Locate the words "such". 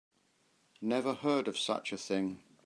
1.59-1.93